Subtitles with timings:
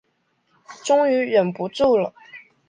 [0.83, 2.11] 终于忍不住了